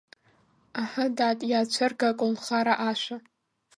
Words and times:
Аҳы, 0.81 1.05
дад, 1.17 1.39
иаацәырга 1.51 2.07
аколнхара 2.11 2.73
ашәа! 2.89 3.17